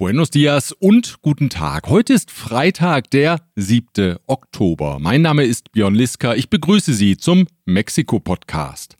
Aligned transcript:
Buenos 0.00 0.30
dias 0.30 0.72
und 0.72 1.20
guten 1.20 1.50
Tag. 1.50 1.90
Heute 1.90 2.14
ist 2.14 2.30
Freitag, 2.30 3.10
der 3.10 3.42
7. 3.56 4.16
Oktober. 4.26 4.96
Mein 4.98 5.20
Name 5.20 5.44
ist 5.44 5.72
Björn 5.72 5.94
Liska. 5.94 6.32
Ich 6.36 6.48
begrüße 6.48 6.94
Sie 6.94 7.18
zum 7.18 7.46
Mexiko-Podcast. 7.66 8.96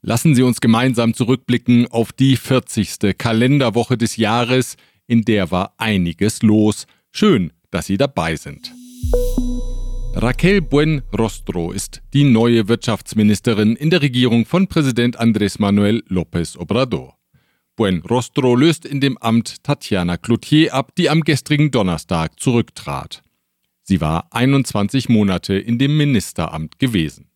Lassen 0.00 0.34
Sie 0.34 0.42
uns 0.42 0.60
gemeinsam 0.60 1.14
zurückblicken 1.14 1.86
auf 1.86 2.10
die 2.10 2.36
40. 2.36 3.16
Kalenderwoche 3.16 3.96
des 3.96 4.16
Jahres, 4.16 4.76
in 5.06 5.22
der 5.22 5.52
war 5.52 5.74
einiges 5.78 6.42
los. 6.42 6.88
Schön, 7.12 7.52
dass 7.70 7.86
Sie 7.86 7.96
dabei 7.96 8.34
sind. 8.34 8.72
Raquel 10.14 10.60
Buenrostro 10.60 11.70
ist 11.70 12.02
die 12.14 12.24
neue 12.24 12.66
Wirtschaftsministerin 12.66 13.76
in 13.76 13.90
der 13.90 14.02
Regierung 14.02 14.44
von 14.44 14.66
Präsident 14.66 15.20
Andrés 15.20 15.60
Manuel 15.60 16.02
López 16.08 16.58
Obrador. 16.58 17.21
Buenrostro 17.76 18.54
löst 18.54 18.84
in 18.84 19.00
dem 19.00 19.16
Amt 19.18 19.62
Tatjana 19.64 20.16
Cloutier 20.16 20.74
ab, 20.74 20.94
die 20.96 21.08
am 21.08 21.22
gestrigen 21.22 21.70
Donnerstag 21.70 22.38
zurücktrat. 22.38 23.22
Sie 23.82 24.00
war 24.00 24.28
21 24.30 25.08
Monate 25.08 25.54
in 25.54 25.78
dem 25.78 25.96
Ministeramt 25.96 26.78
gewesen. 26.78 27.26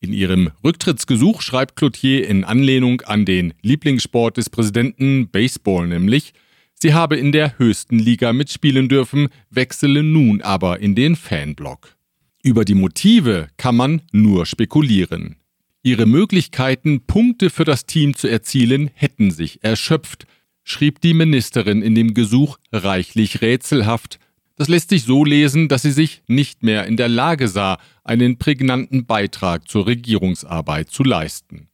In 0.00 0.12
ihrem 0.12 0.50
Rücktrittsgesuch 0.64 1.42
schreibt 1.42 1.76
Cloutier 1.76 2.28
in 2.28 2.42
Anlehnung 2.42 3.02
an 3.02 3.24
den 3.24 3.54
Lieblingssport 3.62 4.36
des 4.36 4.50
Präsidenten 4.50 5.28
Baseball 5.28 5.86
nämlich, 5.86 6.32
sie 6.74 6.92
habe 6.92 7.16
in 7.16 7.30
der 7.30 7.58
höchsten 7.58 8.00
Liga 8.00 8.32
mitspielen 8.32 8.88
dürfen, 8.88 9.28
wechsele 9.50 10.02
nun 10.02 10.42
aber 10.42 10.80
in 10.80 10.96
den 10.96 11.14
Fanblock. 11.14 11.96
Über 12.42 12.64
die 12.64 12.74
Motive 12.74 13.48
kann 13.56 13.76
man 13.76 14.02
nur 14.10 14.44
spekulieren. 14.44 15.36
Ihre 15.84 16.06
Möglichkeiten, 16.06 17.06
Punkte 17.06 17.50
für 17.50 17.64
das 17.64 17.86
Team 17.86 18.14
zu 18.14 18.28
erzielen, 18.28 18.90
hätten 18.94 19.32
sich 19.32 19.64
erschöpft, 19.64 20.26
schrieb 20.62 21.00
die 21.00 21.12
Ministerin 21.12 21.82
in 21.82 21.96
dem 21.96 22.14
Gesuch 22.14 22.58
reichlich 22.70 23.42
rätselhaft. 23.42 24.20
Das 24.54 24.68
lässt 24.68 24.90
sich 24.90 25.02
so 25.02 25.24
lesen, 25.24 25.66
dass 25.66 25.82
sie 25.82 25.90
sich 25.90 26.22
nicht 26.28 26.62
mehr 26.62 26.86
in 26.86 26.96
der 26.96 27.08
Lage 27.08 27.48
sah, 27.48 27.78
einen 28.04 28.38
prägnanten 28.38 29.06
Beitrag 29.06 29.68
zur 29.68 29.86
Regierungsarbeit 29.86 30.90
zu 30.90 31.02
leisten. 31.02 31.68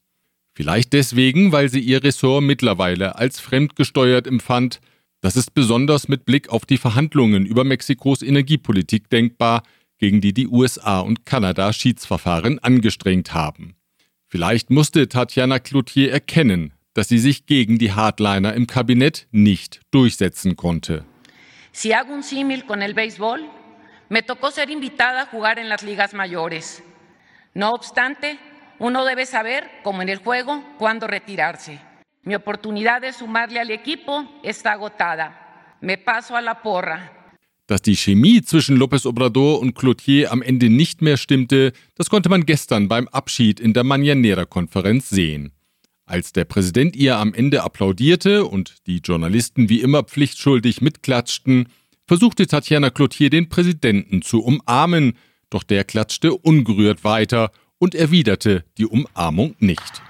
Vielleicht 0.55 0.95
deswegen, 0.95 1.53
weil 1.53 1.69
sie 1.69 1.81
ihr 1.81 2.03
Ressort 2.03 2.43
mittlerweile 2.43 3.17
als 3.17 3.41
fremdgesteuert 3.41 4.27
empfand. 4.27 4.81
Das 5.21 5.37
ist 5.37 5.53
besonders 5.53 6.09
mit 6.09 6.25
Blick 6.25 6.49
auf 6.49 6.65
die 6.65 6.79
Verhandlungen 6.79 7.45
über 7.45 7.63
Mexikos 7.63 8.23
Energiepolitik 8.23 9.11
denkbar, 9.11 9.65
gegen 9.99 10.21
die 10.23 10.33
die 10.33 10.49
USA 10.49 11.01
und 11.01 11.27
Kanada 11.27 11.73
Schiedsverfahren 11.73 12.59
angestrengt 12.61 13.35
haben. 13.35 13.75
Vielleicht 14.31 14.69
musste 14.69 15.09
Tatjana 15.09 15.59
Cloutier 15.59 16.13
erkennen, 16.13 16.75
dass 16.93 17.09
sie 17.09 17.19
sich 17.19 17.47
gegen 17.47 17.79
die 17.79 17.93
Hardliner 17.93 18.53
im 18.53 18.67
Kabinett 18.67 19.27
nicht 19.31 19.81
durchsetzen 19.91 20.55
konnte. 20.55 21.07
Si 21.73 21.95
hago 21.95 22.13
un 22.13 22.23
símil 22.23 22.67
con 22.67 22.83
el 22.83 22.93
béisbol, 22.93 23.41
me 24.11 24.23
tocó 24.23 24.51
ser 24.51 24.69
invitada 24.69 25.23
a 25.23 25.27
jugar 25.27 25.59
en 25.59 25.71
las 25.71 25.83
ligas 25.83 26.13
mayores. 26.13 26.83
No 27.55 27.73
obstante, 27.73 28.39
uno 28.79 29.07
debe 29.07 29.25
saber, 29.25 29.71
como 29.83 30.03
en 30.03 30.11
el 30.11 30.19
juego, 30.19 30.63
cuándo 30.77 31.07
retirarse. 31.07 31.81
Mi 32.23 32.35
oportunidad 32.35 33.01
de 33.01 33.15
sumarle 33.15 33.61
al 33.61 33.71
equipo 33.71 34.41
está 34.43 34.73
agotada. 34.73 35.77
Me 35.81 35.97
paso 35.97 36.37
a 36.37 36.43
la 36.43 36.61
porra. 36.63 37.18
Dass 37.69 37.83
die 37.83 37.97
Chemie 37.97 38.41
zwischen 38.41 38.79
López 38.79 39.07
Obrador 39.07 39.61
und 39.61 39.75
Cloutier 39.75 40.33
am 40.33 40.41
Ende 40.41 40.71
nicht 40.71 41.03
mehr 41.03 41.19
stimmte, 41.19 41.75
das 41.97 42.09
konnte 42.09 42.31
man 42.31 42.47
gestern 42.47 42.89
beim 42.89 43.09
Abschied 43.09 43.61
in 43.61 43.75
der 43.75 43.85
Mañanera-Konferenz 43.85 45.11
sehen. 45.11 45.53
Als 46.07 46.33
der 46.33 46.47
Präsident 46.47 46.97
ihr 46.97 47.19
am 47.19 47.35
Ende 47.35 47.63
applaudierte 47.63 48.47
und 48.47 48.87
die 48.87 49.01
Journalisten 49.05 49.69
wie 49.69 49.83
immer 49.83 50.03
pflichtschuldig 50.03 50.81
mitklatschten, 50.81 51.69
versuchte 52.07 52.47
Tatjana 52.47 52.89
Cloutier 52.89 53.29
den 53.29 53.51
Präsidenten 53.51 54.23
zu 54.23 54.43
umarmen, 54.43 55.13
doch 55.51 55.63
der 55.63 55.85
klatschte 55.85 56.33
ungerührt 56.33 57.05
weiter 57.05 57.53
und 57.77 57.95
erwiderte 57.95 58.65
die 58.79 58.87
Umarmung 58.87 59.57
nicht. 59.59 60.01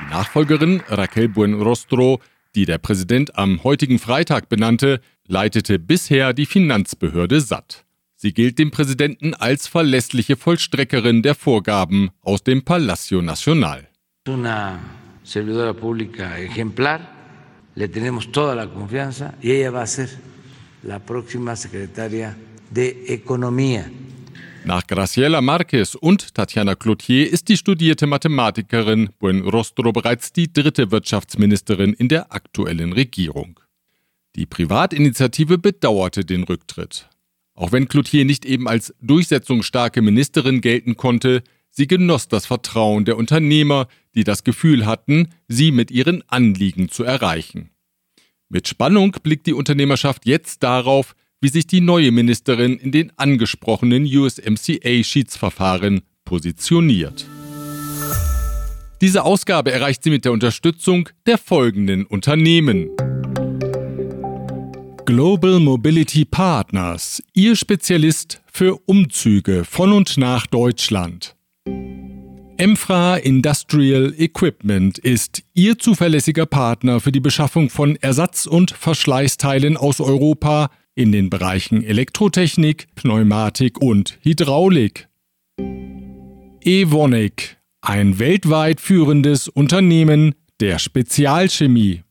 Die 0.00 0.10
Nachfolgerin 0.10 0.82
Raquel 0.88 1.28
Buenrostro 1.28 2.20
die 2.54 2.66
der 2.66 2.78
Präsident 2.78 3.36
am 3.36 3.62
heutigen 3.64 3.98
Freitag 3.98 4.48
benannte, 4.48 5.00
leitete 5.26 5.78
bisher 5.78 6.32
die 6.32 6.46
Finanzbehörde 6.46 7.40
satt. 7.40 7.84
Sie 8.16 8.32
gilt 8.32 8.58
dem 8.58 8.70
Präsidenten 8.70 9.34
als 9.34 9.66
verlässliche 9.66 10.36
Vollstreckerin 10.36 11.22
der 11.22 11.34
Vorgaben 11.34 12.10
aus 12.22 12.42
dem 12.42 12.64
Palacio 12.64 13.20
Nacional. 13.22 13.88
Una 14.26 14.78
servidora 15.22 15.74
pública 15.74 16.38
ejemplar, 16.38 17.00
le 17.74 17.88
tenemos 17.88 18.30
toda 18.32 18.54
la 18.54 18.66
confianza 18.66 19.34
y 19.42 19.50
ella 19.50 19.70
va 19.70 19.82
a 19.82 19.86
ser 19.86 20.08
la 20.82 20.98
próxima 20.98 21.56
secretaria 21.56 22.36
de 22.70 23.04
Economía. 23.08 23.90
Nach 24.66 24.86
Graciela 24.86 25.42
Marquez 25.42 25.94
und 25.94 26.34
Tatjana 26.34 26.74
Cloutier 26.74 27.30
ist 27.30 27.50
die 27.50 27.58
studierte 27.58 28.06
Mathematikerin 28.06 29.10
Buenrostro 29.18 29.92
bereits 29.92 30.32
die 30.32 30.50
dritte 30.50 30.90
Wirtschaftsministerin 30.90 31.92
in 31.92 32.08
der 32.08 32.32
aktuellen 32.32 32.94
Regierung. 32.94 33.60
Die 34.36 34.46
Privatinitiative 34.46 35.58
bedauerte 35.58 36.24
den 36.24 36.44
Rücktritt. 36.44 37.10
Auch 37.52 37.72
wenn 37.72 37.88
Cloutier 37.88 38.24
nicht 38.24 38.46
eben 38.46 38.66
als 38.66 38.94
durchsetzungsstarke 39.02 40.00
Ministerin 40.00 40.62
gelten 40.62 40.96
konnte, 40.96 41.42
sie 41.70 41.86
genoss 41.86 42.28
das 42.28 42.46
Vertrauen 42.46 43.04
der 43.04 43.18
Unternehmer, 43.18 43.86
die 44.14 44.24
das 44.24 44.44
Gefühl 44.44 44.86
hatten, 44.86 45.28
sie 45.46 45.72
mit 45.72 45.90
ihren 45.90 46.26
Anliegen 46.30 46.88
zu 46.88 47.04
erreichen. 47.04 47.68
Mit 48.48 48.66
Spannung 48.66 49.14
blickt 49.22 49.46
die 49.46 49.52
Unternehmerschaft 49.52 50.24
jetzt 50.24 50.62
darauf, 50.62 51.14
wie 51.44 51.48
sich 51.50 51.66
die 51.66 51.82
neue 51.82 52.10
Ministerin 52.10 52.78
in 52.78 52.90
den 52.90 53.12
angesprochenen 53.18 54.06
USMCA-Schiedsverfahren 54.06 56.00
positioniert. 56.24 57.26
Diese 59.02 59.24
Ausgabe 59.24 59.70
erreicht 59.70 60.02
sie 60.02 60.08
mit 60.08 60.24
der 60.24 60.32
Unterstützung 60.32 61.10
der 61.26 61.36
folgenden 61.36 62.06
Unternehmen. 62.06 62.88
Global 65.04 65.60
Mobility 65.60 66.24
Partners, 66.24 67.22
Ihr 67.34 67.56
Spezialist 67.56 68.40
für 68.50 68.78
Umzüge 68.86 69.64
von 69.64 69.92
und 69.92 70.16
nach 70.16 70.46
Deutschland. 70.46 71.36
Emfra 72.56 73.16
Industrial 73.16 74.14
Equipment 74.16 74.96
ist 74.96 75.42
Ihr 75.52 75.78
zuverlässiger 75.78 76.46
Partner 76.46 77.00
für 77.00 77.12
die 77.12 77.20
Beschaffung 77.20 77.68
von 77.68 77.96
Ersatz- 77.96 78.46
und 78.46 78.70
Verschleißteilen 78.70 79.76
aus 79.76 80.00
Europa 80.00 80.70
in 80.94 81.12
den 81.12 81.30
Bereichen 81.30 81.82
Elektrotechnik, 81.82 82.86
Pneumatik 82.94 83.80
und 83.80 84.18
Hydraulik. 84.22 85.08
Evonik, 86.62 87.58
ein 87.80 88.18
weltweit 88.18 88.80
führendes 88.80 89.48
Unternehmen 89.48 90.34
der 90.60 90.78
Spezialchemie. 90.78 92.02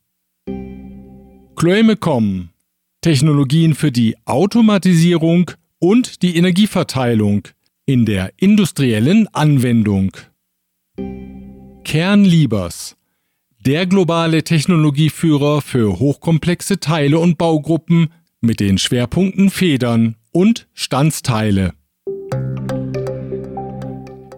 Chloemecom, 1.56 2.50
Technologien 3.00 3.74
für 3.74 3.90
die 3.90 4.16
Automatisierung 4.26 5.50
und 5.78 6.22
die 6.22 6.36
Energieverteilung 6.36 7.48
in 7.86 8.06
der 8.06 8.32
industriellen 8.36 9.28
Anwendung. 9.34 10.12
Kernliebers, 11.84 12.96
der 13.60 13.86
globale 13.86 14.44
Technologieführer 14.44 15.60
für 15.62 15.98
hochkomplexe 15.98 16.80
Teile 16.80 17.18
und 17.18 17.38
Baugruppen 17.38 18.08
mit 18.44 18.60
den 18.60 18.78
Schwerpunkten 18.78 19.50
Federn 19.50 20.16
und 20.30 20.68
Standsteile. 20.74 21.72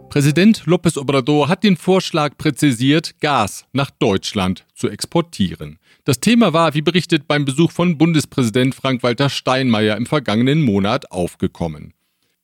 Präsident 0.08 0.62
López 0.64 0.96
Obrador 0.96 1.48
hat 1.48 1.62
den 1.62 1.76
Vorschlag 1.76 2.38
präzisiert, 2.38 3.20
Gas 3.20 3.66
nach 3.72 3.90
Deutschland 3.90 4.64
zu 4.74 4.88
exportieren. 4.88 5.78
Das 6.04 6.20
Thema 6.20 6.54
war, 6.54 6.72
wie 6.72 6.80
berichtet, 6.80 7.28
beim 7.28 7.44
Besuch 7.44 7.70
von 7.70 7.98
Bundespräsident 7.98 8.74
Frank-Walter 8.74 9.28
Steinmeier 9.28 9.96
im 9.96 10.06
vergangenen 10.06 10.62
Monat 10.62 11.10
aufgekommen. 11.10 11.92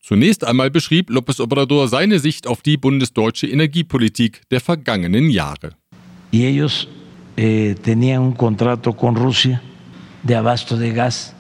Zunächst 0.03 0.45
einmal 0.45 0.71
beschrieb 0.71 1.11
López 1.11 1.41
Obrador 1.41 1.89
seine 1.89 2.19
Sicht 2.19 2.47
auf 2.47 2.61
die 2.61 2.77
bundesdeutsche 2.77 3.47
Energiepolitik 3.47 4.43
der 4.51 4.61
vergangenen 4.61 5.31
Jahre. 5.31 5.71
Y 6.31 6.45
ellos 6.45 6.89
eh, 7.37 7.75
tenían 7.83 8.23
un 8.23 8.35
contrato 8.35 8.93
con 8.93 9.17
Rusia 9.17 9.63
de 10.23 10.35
abasto 10.35 10.77
de 10.77 10.93
gas 10.93 11.35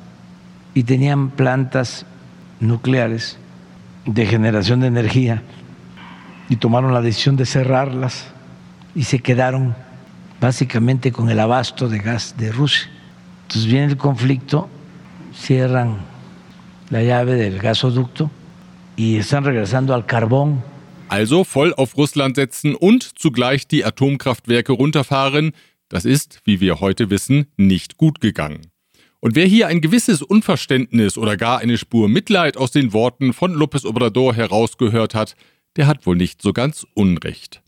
y 0.75 0.85
tenían 0.85 1.31
plantas 1.31 2.07
nucleares 2.61 3.39
de 4.07 4.27
generación 4.27 4.81
de 4.81 4.87
energía 4.89 5.43
y 6.49 6.57
tomaron 6.57 6.93
la 6.93 7.01
decisión 7.01 7.37
de 7.37 7.47
cerrarlas 7.47 8.27
y 8.95 9.05
se 9.05 9.21
quedaron 9.21 9.75
básicamente 10.41 11.13
con 11.13 11.31
el 11.31 11.41
abasto 11.41 11.89
de 11.89 11.99
gas 11.99 12.35
de 12.37 12.53
Rusia. 12.53 12.91
Entonces 13.43 13.71
viene 13.71 13.87
el 13.87 13.97
conflicto, 13.97 14.69
cierran 15.35 15.99
la 16.91 17.03
llave 17.03 17.35
del 17.35 17.59
gasoducto 17.59 18.31
y 18.97 19.17
están 19.17 19.45
regresando 19.45 19.95
al 19.95 20.07
carbón 20.07 20.63
Also 21.13 21.45
voll 21.45 21.75
auf 21.75 21.99
Russland 21.99 22.37
setzen 22.37 22.75
und 22.75 23.03
zugleich 23.03 23.69
die 23.69 23.85
Atomkraftwerke 23.85 24.73
runterfahren, 24.73 25.53
das 25.91 26.07
ist, 26.07 26.41
wie 26.47 26.61
wir 26.61 26.81
heute 26.81 27.11
wissen, 27.11 27.49
nicht 27.59 27.99
gut 27.99 28.23
gegangen. 28.23 28.72
Und 29.25 29.37
wer 29.37 29.47
hier 29.47 29.69
ein 29.69 29.81
gewisses 29.81 30.21
Unverständnis 30.21 31.17
oder 31.17 31.37
gar 31.37 31.61
eine 31.61 31.79
Spur 31.79 32.09
Mitleid 32.09 32.57
aus 32.57 32.73
den 32.73 32.93
Worten 32.93 33.33
von 33.33 33.55
López 33.55 33.87
Obrador 33.87 34.35
herausgehört 34.35 35.15
hat, 35.15 35.37
der 35.77 35.87
hat 35.87 36.07
wohl 36.07 36.17
nicht 36.17 36.43
so 36.43 36.53
ganz 36.53 36.85
Unrecht. 36.95 37.63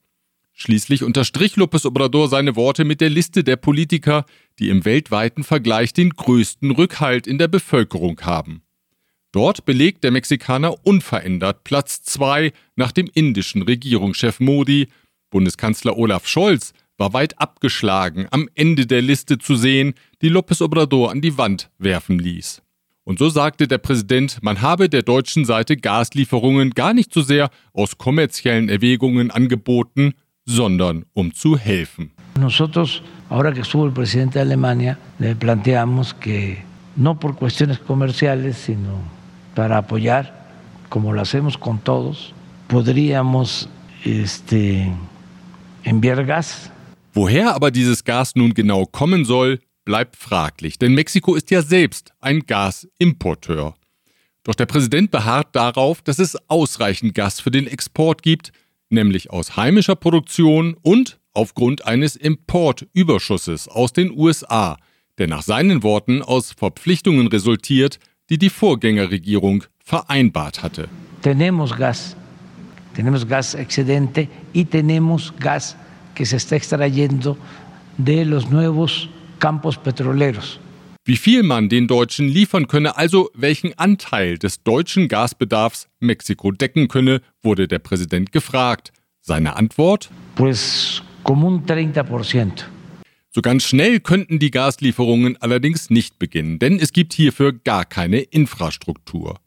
Schließlich 0.53 1.05
unterstrich 1.05 1.55
López 1.55 1.87
Obrador 1.87 2.29
seine 2.29 2.56
Worte 2.56 2.85
mit 2.85 3.01
der 3.01 3.09
Liste 3.09 3.45
der 3.45 3.55
Politiker, 3.55 4.27
die 4.59 4.69
im 4.69 4.85
weltweiten 4.85 5.45
Vergleich 5.45 5.93
den 5.93 6.11
größten 6.11 6.73
Rückhalt 6.73 7.29
in 7.29 7.39
der 7.39 7.47
Bevölkerung 7.47 8.21
haben. 8.23 8.62
Dort 9.31 9.65
belegt 9.65 10.03
der 10.03 10.11
Mexikaner 10.11 10.85
unverändert 10.85 11.62
Platz 11.62 12.03
zwei 12.03 12.53
nach 12.75 12.91
dem 12.91 13.09
indischen 13.15 13.62
Regierungschef 13.62 14.41
Modi. 14.41 14.89
Bundeskanzler 15.31 15.97
Olaf 15.97 16.27
Scholz 16.27 16.73
war 16.99 17.12
weit 17.12 17.41
abgeschlagen 17.41 18.26
am 18.31 18.49
Ende 18.55 18.87
der 18.87 19.02
Liste 19.02 19.38
zu 19.38 19.56
sehen, 19.56 19.94
die 20.23 20.31
López 20.31 20.62
Obrador 20.62 21.11
an 21.11 21.20
die 21.20 21.37
Wand 21.37 21.70
werfen 21.79 22.19
ließ. 22.19 22.62
Und 23.05 23.19
so 23.19 23.29
sagte 23.29 23.69
der 23.69 23.79
Präsident, 23.79 24.38
man 24.43 24.62
habe 24.62 24.88
der 24.88 25.02
deutschen 25.02 25.44
Seite 25.44 25.76
Gaslieferungen 25.76 26.70
gar 26.70 26.94
nicht 26.94 27.12
so 27.12 27.20
sehr 27.20 27.50
aus 27.75 27.99
kommerziellen 27.99 28.70
Erwägungen 28.70 29.31
angeboten, 29.31 30.14
sondern 30.46 31.05
um 31.12 31.35
zu 31.35 31.58
helfen. 31.58 32.12
Nosotros, 32.38 33.02
ahora 33.29 33.52
que 33.52 33.61
estuvo 33.61 33.87
el 33.87 33.93
presidente 33.93 34.38
de 34.38 34.43
Alemania, 34.43 34.99
le 35.19 35.35
planteamos 35.35 36.14
que 36.14 36.58
no 36.97 37.19
por 37.19 37.37
cuestiones 37.37 37.79
comerciales, 37.79 38.56
sino 38.56 39.00
para 39.55 39.79
apoyar, 39.79 40.47
como 40.88 41.12
lo 41.12 41.20
hacemos 41.20 41.58
con 41.58 41.79
todos, 41.79 42.32
podríamos 42.69 43.69
este, 44.05 44.90
enviar 45.85 46.25
gas 46.25 46.70
Woher 47.16 47.55
aber 47.55 47.70
dieses 47.70 48.02
Gas 48.02 48.34
nun 48.34 48.55
genau 48.55 48.87
kommen 48.87 49.25
soll, 49.25 49.61
bleibt 49.84 50.16
fraglich, 50.16 50.81
denn 50.81 50.94
Mexiko 50.94 51.37
ist 51.37 51.49
ja 51.52 51.62
selbst 51.62 52.12
ein 52.20 52.40
Gasimporteur. 52.40 53.76
Doch 54.43 54.56
der 54.56 54.66
Präsident 54.66 55.12
beharrt 55.12 55.49
darauf, 55.52 56.02
dass 56.02 56.19
es 56.19 56.37
ausreichend 56.49 57.14
Gas 57.14 57.38
für 57.38 57.52
den 57.52 57.69
Export 57.69 58.25
gibt, 58.25 58.50
nämlich 58.90 59.31
aus 59.31 59.56
heimischer 59.56 59.94
Produktion 59.94 60.76
und 60.82 61.20
aufgrund 61.34 61.87
eines 61.87 62.16
Importüberschusses 62.16 63.69
aus 63.69 63.93
den 63.93 64.11
USA, 64.11 64.76
der 65.19 65.28
nach 65.28 65.43
seinen 65.43 65.84
Worten 65.84 66.20
aus 66.20 66.50
Verpflichtungen 66.50 67.28
resultiert, 67.28 68.00
die 68.28 68.38
die 68.38 68.50
Vorgängerregierung 68.50 69.62
vereinbart 69.78 70.64
hatte. 70.64 70.88
Tenemos 71.22 71.76
gas, 71.76 72.16
tenemos 72.96 73.25
gas 73.28 73.55
excedente 73.55 74.26
y 74.52 74.64
tenemos 74.64 75.32
gas 75.38 75.76
que 76.14 76.25
se 76.25 76.37
está 76.37 76.56
extrayendo 76.56 77.37
de 77.99 78.25
los 78.25 78.50
nuevos 78.50 79.08
campos 79.38 79.76
petroleros. 79.76 80.61
Wie 81.06 81.16
viel 81.16 81.43
man 81.43 81.69
den 81.69 81.87
Deutschen 81.87 82.28
liefern 82.28 82.66
könne, 82.66 82.96
also 82.96 83.31
welchen 83.34 83.78
Anteil 83.78 84.38
des 84.38 84.62
deutschen 84.62 85.08
Gasbedarfs 85.08 85.87
Mexiko 86.00 86.50
decken 86.50 86.88
könne, 86.88 87.20
wurde 87.43 87.69
der 87.69 87.78
Präsident 87.78 88.32
gefragt. 88.32 88.90
Seine 89.20 89.56
Antwort? 89.56 90.11
Pues 90.34 91.02
como 91.22 91.49
un 91.49 91.66
30 91.66 91.94
So 93.34 93.43
ganz 93.43 93.64
schnell 93.64 94.00
könnten 94.00 94.38
die 94.38 94.50
Gaslieferungen 94.50 95.37
allerdings 95.43 95.90
nicht 95.90 96.19
beginnen, 96.19 96.58
denn 96.58 96.78
es 96.78 96.93
gibt 96.93 97.12
hierfür 97.12 97.52
gar 97.52 97.84
keine 97.84 98.20
Infrastruktur. 98.20 99.40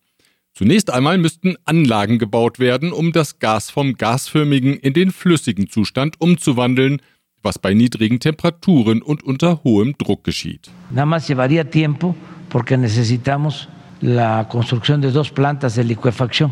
Zunächst 0.57 0.91
einmal 0.91 1.19
müssten 1.19 1.55
Anlagen 1.65 2.17
gebaut 2.17 2.57
werden, 2.57 2.91
um 2.91 3.11
das 3.11 3.37
Gas 3.37 3.69
vom 3.69 3.93
gasförmigen 3.93 4.73
in 4.73 4.93
den 4.93 5.11
flüssigen 5.11 5.69
Zustand 5.69 6.15
umzuwandeln, 6.19 6.99
was 7.43 7.59
bei 7.59 7.75
niedrigen 7.75 8.19
Temperaturen 8.19 9.03
und 9.03 9.21
unter 9.21 9.63
hohem 9.63 9.93
Druck 9.99 10.23
geschieht. 10.23 10.71
Nada 10.89 11.05
más 11.05 11.27
llevaría 11.27 11.69
tiempo 11.69 12.15
porque 12.49 12.75
necesitamos 12.75 13.69
la 14.01 14.49
construcción 14.49 14.99
de 14.99 15.11
dos 15.11 15.29
plantas 15.29 15.75
de 15.75 15.83
liquefacción 15.83 16.51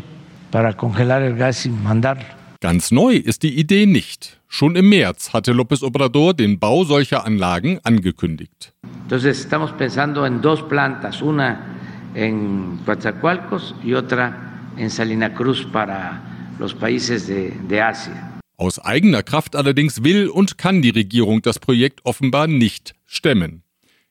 para 0.52 0.76
congelar 0.76 1.22
el 1.22 1.34
gas 1.34 1.66
y 1.66 1.70
mandarlo. 1.70 2.26
Ganz 2.60 2.92
neu 2.92 3.10
ist 3.12 3.42
die 3.42 3.58
Idee 3.58 3.86
nicht. 3.86 4.38
Schon 4.46 4.76
im 4.76 4.88
März 4.88 5.32
hatte 5.32 5.50
López 5.50 5.82
Obrador 5.82 6.32
den 6.32 6.60
Bau 6.60 6.84
solcher 6.84 7.26
Anlagen 7.26 7.80
angekündigt. 7.82 8.72
Entonces 9.02 9.40
estamos 9.40 9.72
pensando 9.72 10.24
en 10.24 10.40
dos 10.40 10.62
plantas, 10.62 11.22
una 11.22 11.75
en 12.16 12.78
Coatzacoalcos 12.84 13.74
y 13.84 13.92
otra 13.92 14.72
en 14.76 14.90
Salina 14.90 15.34
Cruz 15.34 15.66
para 15.70 16.54
los 16.58 16.74
países 16.74 17.26
de, 17.26 17.52
de 17.68 17.80
Asia. 17.80 18.40
Aus 18.58 18.78
eigener 18.78 19.22
Kraft 19.22 19.54
allerdings 19.54 20.02
will 20.02 20.28
und 20.28 20.56
kann 20.56 20.80
die 20.80 20.90
Regierung 20.90 21.42
das 21.42 21.58
Projekt 21.58 22.00
offenbar 22.04 22.46
nicht 22.46 22.94
stemmen. 23.04 23.62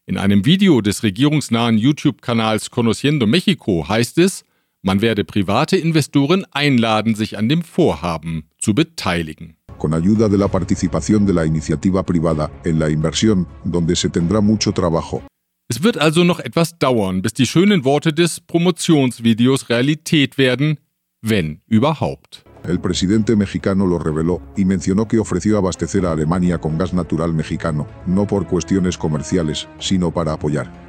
In 0.05 0.19
einem 0.19 0.45
Video 0.45 0.81
des 0.81 1.01
regierungsnahen 1.01 1.79
YouTube-Kanals 1.79 2.69
Conociendo 2.69 3.25
Mexico 3.25 3.89
heißt 3.89 4.19
es, 4.19 4.45
man 4.83 5.01
werde 5.01 5.23
private 5.23 5.77
Investoren 5.77 6.45
einladen, 6.51 7.15
sich 7.15 7.39
an 7.39 7.49
dem 7.49 7.63
Vorhaben 7.63 8.43
zu 8.59 8.75
beteiligen. 8.75 9.57
Con 9.79 9.95
ayuda 9.95 10.29
de 10.29 10.37
la 10.37 10.47
participación 10.47 11.25
de 11.25 11.33
la 11.33 11.43
iniciativa 11.43 12.03
privada 12.03 12.51
en 12.63 12.77
la 12.77 12.91
inversión, 12.91 13.47
donde 13.63 13.95
se 13.95 14.09
tendrá 14.09 14.41
mucho 14.41 14.71
trabajo. 14.73 15.23
Es 15.67 15.81
wird 15.81 15.97
also 15.97 16.23
noch 16.23 16.39
etwas 16.39 16.77
dauern, 16.77 17.23
bis 17.23 17.33
die 17.33 17.47
schönen 17.47 17.85
Worte 17.85 18.13
des 18.13 18.39
Promotionsvideos 18.39 19.67
Realität 19.69 20.37
werden, 20.37 20.77
wenn 21.21 21.61
überhaupt. 21.65 22.43
El 22.67 22.79
presidente 22.79 23.35
mexicano 23.35 23.85
lo 23.87 23.97
reveló 23.97 24.41
y 24.55 24.65
mencionó 24.65 25.07
que 25.07 25.17
ofreció 25.17 25.57
abastecer 25.57 26.05
a 26.05 26.11
Alemania 26.11 26.59
con 26.59 26.77
gas 26.77 26.93
natural 26.93 27.33
mexicano, 27.33 27.87
no 28.05 28.27
por 28.27 28.45
cuestiones 28.47 28.97
comerciales, 28.97 29.67
sino 29.79 30.11
para 30.11 30.33
apoyar. 30.33 30.84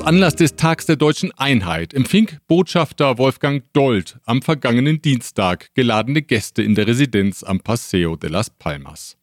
Aus 0.00 0.06
Anlass 0.06 0.34
des 0.34 0.56
Tags 0.56 0.86
der 0.86 0.96
deutschen 0.96 1.30
Einheit 1.36 1.92
empfing 1.92 2.30
Botschafter 2.48 3.18
Wolfgang 3.18 3.64
Dold 3.74 4.18
am 4.24 4.40
vergangenen 4.40 5.02
Dienstag 5.02 5.66
geladene 5.74 6.22
Gäste 6.22 6.62
in 6.62 6.74
der 6.74 6.86
Residenz 6.86 7.42
am 7.42 7.60
Paseo 7.60 8.16
de 8.16 8.30
las 8.30 8.48
Palmas. 8.48 9.18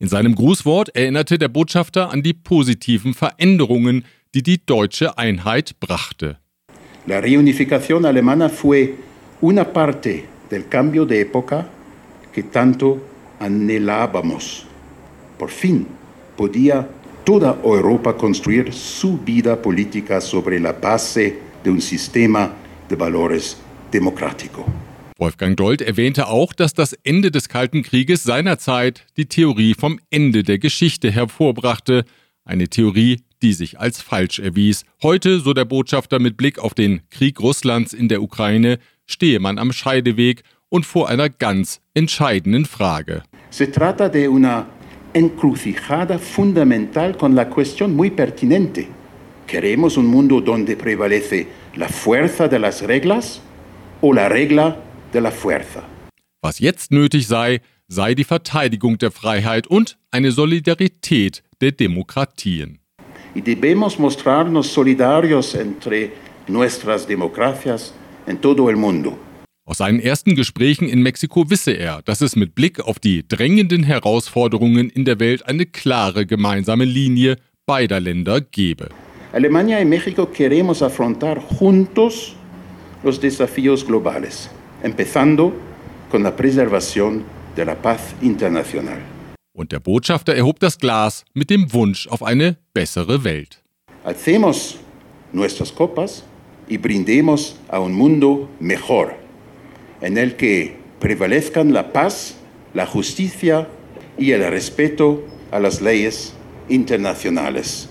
In 0.00 0.08
seinem 0.08 0.34
Grußwort 0.34 0.96
erinnerte 0.96 1.38
der 1.38 1.46
Botschafter 1.46 2.10
an 2.10 2.24
die 2.24 2.34
positiven 2.34 3.14
Veränderungen, 3.14 4.04
die 4.34 4.42
die 4.42 4.66
deutsche 4.66 5.16
Einheit 5.16 5.78
brachte. 5.78 6.38
La 7.06 7.20
reunificación 7.20 8.04
alemana 8.04 8.48
fue 8.48 8.94
una 9.40 9.62
parte 9.62 10.24
del 10.50 10.68
cambio 10.68 11.06
de 11.06 11.20
época 11.20 11.68
que 12.32 12.42
tanto 12.42 13.00
anhelábamos. 13.38 14.66
Por 15.38 15.50
fin 15.50 15.86
podía 16.36 16.88
toda 17.26 17.58
Europa 17.64 18.16
construir 18.16 18.72
su 18.72 19.18
vida 19.18 19.60
política 19.60 20.20
sobre 20.20 20.60
la 20.60 20.72
base 20.72 21.36
de 21.64 21.70
un 21.70 21.80
sistema 21.80 22.52
de 22.88 22.94
valores 22.94 23.56
democrático. 23.90 24.64
Wolfgang 25.18 25.56
Dold 25.56 25.82
erwähnte 25.82 26.28
auch, 26.28 26.52
dass 26.52 26.72
das 26.72 26.92
Ende 27.02 27.32
des 27.32 27.48
Kalten 27.48 27.82
Krieges 27.82 28.22
seinerzeit 28.22 29.06
die 29.16 29.26
Theorie 29.26 29.74
vom 29.74 29.98
Ende 30.10 30.44
der 30.44 30.58
Geschichte 30.58 31.10
hervorbrachte, 31.10 32.04
eine 32.44 32.68
Theorie, 32.68 33.22
die 33.42 33.54
sich 33.54 33.80
als 33.80 34.00
falsch 34.00 34.38
erwies. 34.38 34.84
Heute, 35.02 35.40
so 35.40 35.52
der 35.52 35.64
Botschafter 35.64 36.20
mit 36.20 36.36
Blick 36.36 36.60
auf 36.60 36.74
den 36.74 37.00
Krieg 37.10 37.40
Russlands 37.40 37.92
in 37.92 38.08
der 38.08 38.22
Ukraine, 38.22 38.78
stehe 39.04 39.40
man 39.40 39.58
am 39.58 39.72
Scheideweg 39.72 40.44
und 40.68 40.86
vor 40.86 41.08
einer 41.08 41.28
ganz 41.28 41.80
entscheidenden 41.92 42.66
Frage. 42.66 43.22
Se 43.50 43.66
trata 43.66 44.08
de 44.08 44.28
una 44.28 44.66
encrucijada 45.16 46.18
fundamental 46.18 47.16
con 47.16 47.34
la 47.34 47.48
cuestión 47.48 47.96
muy 47.96 48.10
pertinente. 48.10 48.86
¿Queremos 49.46 49.96
un 49.96 50.06
mundo 50.06 50.42
donde 50.42 50.76
prevalece 50.76 51.48
la 51.74 51.88
fuerza 51.88 52.48
de 52.48 52.58
las 52.58 52.82
reglas 52.82 53.40
o 54.02 54.12
la 54.12 54.28
regla 54.28 54.76
de 55.12 55.20
la 55.22 55.30
fuerza? 55.30 55.84
Was 56.42 56.58
jetzt 56.58 56.92
nötig 56.92 57.26
sei, 57.26 57.60
sei 57.88 58.14
die 58.14 58.24
Verteidigung 58.24 58.98
der 58.98 59.10
Freiheit 59.10 59.66
und 59.66 59.96
eine 60.10 60.32
Solidarität 60.32 61.42
der 61.62 61.72
Demokratien. 61.72 62.80
Y 63.34 63.40
debemos 63.40 63.98
mostrarnos 63.98 64.66
solidarios 64.66 65.54
entre 65.54 66.12
nuestras 66.46 67.06
democracias 67.06 67.94
en 68.26 68.36
todo 68.38 68.68
el 68.68 68.76
mundo. 68.76 69.18
Aus 69.68 69.78
seinen 69.78 69.98
ersten 69.98 70.36
Gesprächen 70.36 70.88
in 70.88 71.02
Mexiko 71.02 71.50
wisse 71.50 71.72
er, 71.72 72.00
dass 72.04 72.20
es 72.20 72.36
mit 72.36 72.54
Blick 72.54 72.78
auf 72.78 73.00
die 73.00 73.26
drängenden 73.26 73.82
Herausforderungen 73.82 74.88
in 74.88 75.04
der 75.04 75.18
Welt 75.18 75.44
eine 75.48 75.66
klare 75.66 76.24
gemeinsame 76.24 76.84
Linie 76.84 77.34
beider 77.66 77.98
Länder 77.98 78.40
gebe. 78.40 78.90
Alemania 79.32 79.80
y 79.80 79.84
México 79.84 80.30
queremos 80.30 80.82
afrontar 80.82 81.40
juntos 81.40 82.36
los 83.02 83.20
desafíos 83.20 83.84
globales, 83.84 84.48
empezando 84.84 85.52
con 86.12 86.22
la 86.22 86.36
preservación 86.36 87.24
de 87.56 87.64
la 87.64 87.74
paz 87.74 88.14
internacional. 88.22 89.00
Und 89.52 89.72
der 89.72 89.80
Botschafter 89.80 90.36
erhob 90.36 90.60
das 90.60 90.78
Glas 90.78 91.24
mit 91.34 91.50
dem 91.50 91.72
Wunsch 91.72 92.06
auf 92.06 92.22
eine 92.22 92.56
bessere 92.72 93.24
Welt. 93.24 93.64
Alcemos 94.04 94.76
nuestras 95.32 95.72
copas 95.72 96.22
y 96.68 96.78
brindemos 96.78 97.56
a 97.68 97.80
un 97.80 97.92
mundo 97.92 98.48
mejor, 98.60 99.25
en 100.00 100.18
el 100.18 100.36
que 100.36 100.76
prevalezcan 101.00 101.72
la 101.72 101.92
paz, 101.92 102.36
la 102.74 102.86
justicia 102.86 103.68
y 104.18 104.32
el 104.32 104.48
respeto 104.50 105.24
a 105.50 105.60
las 105.60 105.80
leyes 105.80 106.34
internacionales. 106.68 107.88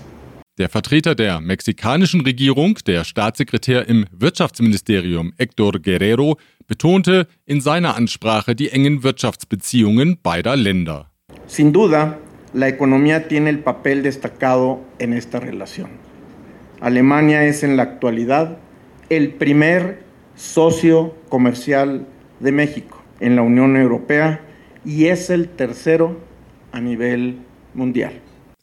Der 0.58 0.70
Vertreter 0.70 1.14
der 1.14 1.40
mexikanischen 1.40 2.22
Regierung, 2.22 2.78
der 2.86 3.04
Staatssekretär 3.04 3.86
im 3.88 4.06
Wirtschaftsministerium 4.10 5.34
Héctor 5.36 5.78
Guerrero, 5.82 6.38
betonte 6.66 7.26
in 7.44 7.60
seiner 7.60 7.94
Ansprache 7.94 8.54
die 8.54 8.70
engen 8.70 9.02
Wirtschaftsbeziehungen 9.02 10.18
beider 10.22 10.56
Länder. 10.56 11.10
Sin 11.46 11.74
duda, 11.74 12.18
la 12.54 12.68
economía 12.68 13.28
tiene 13.28 13.50
el 13.50 13.58
papel 13.58 14.02
destacado 14.02 14.80
en 14.98 15.12
esta 15.12 15.40
relación. 15.40 15.90
Alemania 16.80 17.44
es 17.44 17.62
en 17.62 17.76
la 17.76 17.82
actualidad 17.82 18.56
el 19.10 19.34
primer 19.34 20.05
socio 20.36 21.14
comercial 21.28 22.06
de 22.40 22.52
México 22.52 23.02
en 23.20 23.34
la 23.36 23.42
Unión 23.42 23.76
Europea 23.76 24.40
y 24.84 25.06
es 25.06 25.30
el 25.30 25.48
tercero 25.48 26.16
a 26.72 26.80
nivel 26.80 27.38
mundial. 27.74 28.12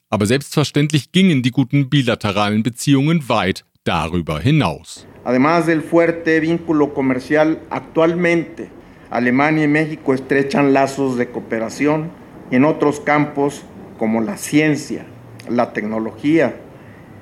Aber 0.10 0.28
selbstverständlich 0.28 1.12
gingen 1.12 1.42
die 1.42 1.50
guten 1.52 1.90
bilateralen 1.90 2.62
Beziehungen 2.62 3.28
weit 3.28 3.66
darüber 3.84 4.40
hinaus. 4.40 5.08
Además 5.26 5.66
del 5.66 5.82
fuerte 5.82 6.40
vínculo 6.40 6.94
comercial, 6.94 7.60
actualmente 7.72 8.70
Alemania 9.10 9.64
y 9.64 9.68
México 9.68 10.14
estrechan 10.14 10.74
lazos 10.74 11.18
de 11.18 11.30
cooperación 11.30 12.12
en 12.52 12.66
otros 12.66 13.00
campos 13.00 13.64
como 13.98 14.22
la 14.22 14.38
ciencia, 14.38 15.06
la 15.50 15.74
tecnología 15.74 16.56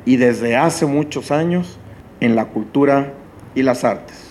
y 0.03 0.17
desde 0.17 0.57
hace 0.57 0.85
muchos 0.85 1.31
años 1.31 1.79
en 2.19 2.35
la 2.35 2.45
cultura 2.45 3.13
y 3.55 3.63
las 3.63 3.83
artes. 3.83 4.30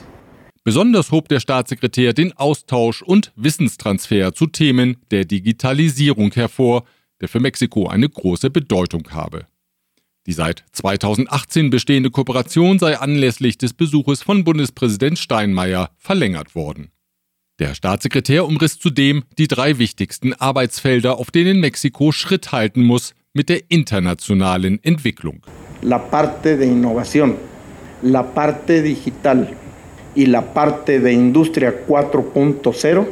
Besonders 0.70 1.10
hob 1.10 1.28
der 1.28 1.40
Staatssekretär 1.40 2.12
den 2.12 2.32
Austausch 2.38 3.02
und 3.02 3.32
Wissenstransfer 3.34 4.32
zu 4.34 4.46
Themen 4.46 4.98
der 5.10 5.24
Digitalisierung 5.24 6.30
hervor, 6.32 6.84
der 7.20 7.26
für 7.26 7.40
Mexiko 7.40 7.88
eine 7.88 8.08
große 8.08 8.50
Bedeutung 8.50 9.02
habe. 9.10 9.48
Die 10.28 10.32
seit 10.32 10.64
2018 10.70 11.70
bestehende 11.70 12.12
Kooperation 12.12 12.78
sei 12.78 12.96
anlässlich 12.96 13.58
des 13.58 13.74
Besuches 13.74 14.22
von 14.22 14.44
Bundespräsident 14.44 15.18
Steinmeier 15.18 15.90
verlängert 15.96 16.54
worden. 16.54 16.92
Der 17.58 17.74
Staatssekretär 17.74 18.46
umriss 18.46 18.78
zudem 18.78 19.24
die 19.38 19.48
drei 19.48 19.78
wichtigsten 19.78 20.34
Arbeitsfelder, 20.34 21.18
auf 21.18 21.32
denen 21.32 21.58
Mexiko 21.58 22.12
Schritt 22.12 22.52
halten 22.52 22.84
muss 22.84 23.14
mit 23.34 23.48
der 23.48 23.72
internationalen 23.72 24.78
Entwicklung. 24.84 25.42
La 25.82 25.98
parte 25.98 26.56
de 26.56 26.68
innovación, 26.68 27.34
la 28.02 28.22
parte 28.22 28.84
digital 28.84 29.48
y 30.14 30.26
la 30.26 30.52
parte 30.52 31.00
de 31.00 31.12
industria 31.12 31.86
4.0 31.86 33.06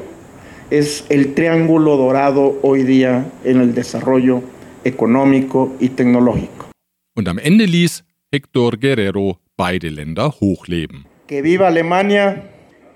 es 0.70 1.04
el 1.08 1.34
triángulo 1.34 1.96
dorado 1.96 2.58
hoy 2.62 2.82
día 2.82 3.26
en 3.44 3.60
el 3.60 3.74
desarrollo 3.74 4.42
económico 4.84 5.74
y 5.80 5.90
tecnológico. 5.90 6.70
Und 7.14 7.28
am 7.28 7.38
Ende 7.38 7.66
ließ 7.66 8.04
Héctor 8.30 8.78
Guerrero 8.78 9.40
beide 9.56 9.90
Länder 9.90 10.32
hochleben. 10.40 11.06
Que 11.26 11.42
viva 11.42 11.66
Alemania, 11.66 12.44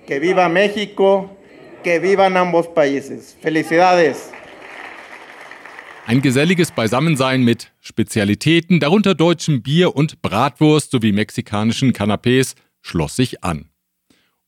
que 0.07 0.21
viva 0.21 0.49
México, 0.49 1.31
que 1.83 1.99
vivan 1.99 2.37
ambos 2.37 2.69
países. 2.69 3.37
Felicidades. 3.41 4.31
Ein 6.07 6.21
geselliges 6.21 6.73
Beisammensein 6.73 7.45
mit 7.45 7.73
Spezialitäten, 7.81 8.81
darunter 8.81 9.15
deutschem 9.15 9.63
Bier 9.63 9.95
und 9.95 10.21
Bratwurst 10.21 10.91
sowie 10.91 11.13
mexikanischen 11.13 11.93
Canapés, 11.93 12.55
schloss 12.81 13.17
sich 13.17 13.45
an. 13.45 13.72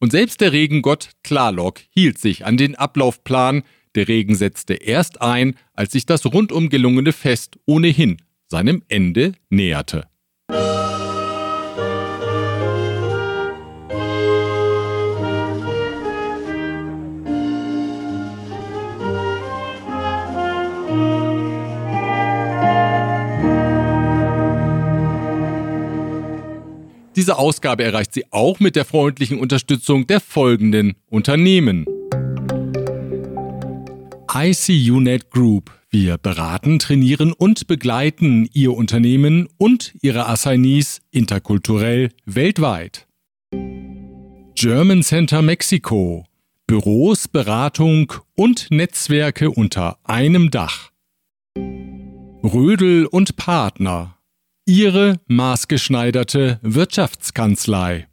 Und 0.05 0.11
selbst 0.11 0.43
der 0.43 0.53
Regengott 0.53 1.13
Tlaloc 1.23 1.81
hielt 1.89 2.19
sich 2.19 2.45
an 2.45 2.59
den 2.59 2.75
Ablaufplan. 2.75 3.63
Der 3.95 4.07
Regen 4.07 4.35
setzte 4.35 4.75
erst 4.75 5.23
ein, 5.23 5.55
als 5.73 5.93
sich 5.93 6.05
das 6.05 6.27
rundum 6.27 6.69
gelungene 6.69 7.15
Fest 7.15 7.59
ohnehin 7.65 8.19
seinem 8.47 8.83
Ende 8.89 9.33
näherte. 9.49 10.07
Diese 27.17 27.39
Ausgabe 27.39 27.85
erreicht 27.85 28.13
sie 28.13 28.25
auch 28.33 28.59
mit 28.59 28.75
der 28.75 28.85
freundlichen 28.85 29.39
Unterstützung 29.39 30.07
der 30.07 30.21
folgenden 30.21 30.95
Unternehmen. 31.09 31.87
ICUNet 34.33 35.31
Group. 35.31 35.71
Wir 35.91 36.19
beraten, 36.19 36.81
trainieren 36.81 37.33
und 37.33 37.69
begleiten 37.69 38.49
Ihr 38.53 38.73
Unternehmen 38.73 39.49
und 39.59 39.95
Ihre 40.03 40.27
Assignees 40.27 41.03
interkulturell 41.13 42.09
weltweit. 42.25 43.07
German 44.57 45.05
Center 45.05 45.41
Mexico. 45.41 46.25
Büros, 46.67 47.29
Beratung 47.29 48.13
und 48.35 48.73
Netzwerke 48.73 49.51
unter 49.51 49.99
einem 50.03 50.51
Dach. 50.51 50.91
Rödel 52.43 53.07
und 53.07 53.37
Partner. 53.37 54.14
Ihre 54.67 55.21
maßgeschneiderte 55.27 56.59
Wirtschaftskanzlei. 56.63 58.09